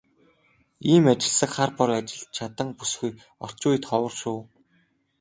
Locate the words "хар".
1.55-1.71